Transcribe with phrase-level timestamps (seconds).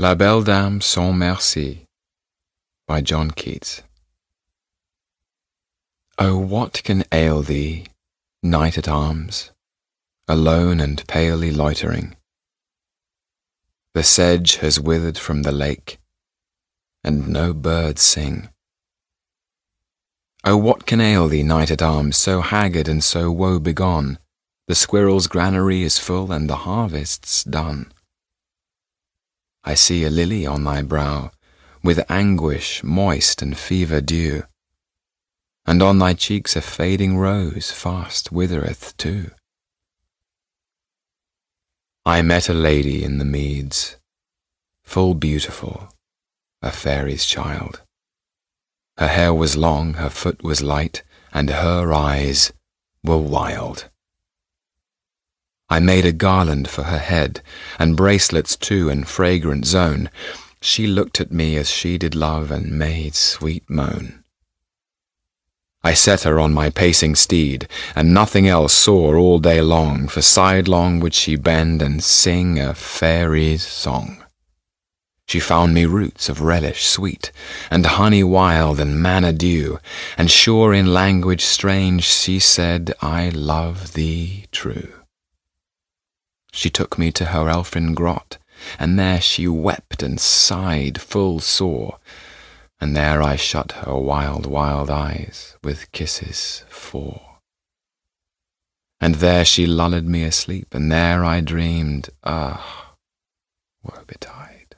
[0.00, 1.84] La Belle Dame sans Merci
[2.86, 3.82] by John Keats.
[6.16, 7.84] Oh, what can ail thee,
[8.40, 9.50] knight at arms,
[10.28, 12.14] alone and palely loitering?
[13.92, 15.98] The sedge has withered from the lake,
[17.02, 18.50] and no birds sing.
[20.44, 24.20] Oh, what can ail thee, knight at arms, so haggard and so woe begone?
[24.68, 27.90] The squirrel's granary is full, and the harvest's done.
[29.68, 31.30] I see a lily on thy brow,
[31.84, 34.44] with anguish moist and fever dew,
[35.66, 39.30] and on thy cheeks a fading rose fast withereth too.
[42.06, 43.98] I met a lady in the meads,
[44.84, 45.90] full beautiful,
[46.62, 47.82] a fairy's child.
[48.96, 52.54] Her hair was long, her foot was light, and her eyes
[53.04, 53.90] were wild.
[55.70, 57.42] I made a garland for her head,
[57.78, 60.10] and bracelets too in fragrant zone.
[60.60, 64.24] She looked at me as she did love, and made sweet moan.
[65.84, 70.22] I set her on my pacing steed, and nothing else saw all day long, for
[70.22, 74.24] sidelong would she bend and sing a fairy's song.
[75.26, 77.30] She found me roots of relish sweet,
[77.70, 79.78] and honey wild and manna dew,
[80.16, 84.97] and sure in language strange she said, I love thee true.
[86.58, 88.36] She took me to her elfin grot,
[88.80, 92.00] and there she wept and sighed full sore,
[92.80, 97.38] and there I shut her wild, wild eyes with kisses four.
[99.00, 102.96] And there she lulled me asleep, and there I dreamed, ah,
[103.84, 104.74] woe betide.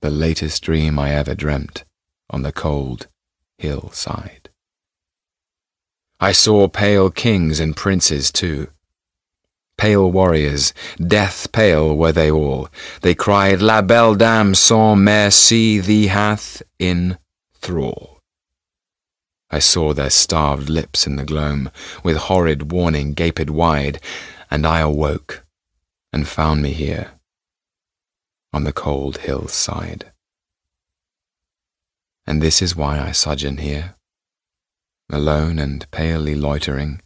[0.00, 1.84] The latest dream I ever dreamt
[2.30, 3.08] on the cold
[3.58, 4.48] hillside.
[6.18, 8.68] I saw pale kings and princes too,
[9.78, 12.68] Pale warriors, death pale were they all.
[13.02, 17.18] They cried, La belle dame sans merci thee hath in
[17.54, 18.20] thrall.
[19.50, 21.70] I saw their starved lips in the gloam,
[22.02, 24.00] with horrid warning gaped wide,
[24.50, 25.44] and I awoke,
[26.12, 27.12] and found me here,
[28.52, 30.12] on the cold hill's side.
[32.26, 33.94] And this is why I sojourn here,
[35.10, 37.02] alone and palely loitering,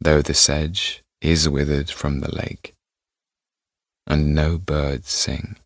[0.00, 2.74] though the sedge is withered from the lake,
[4.06, 5.56] and no birds sing.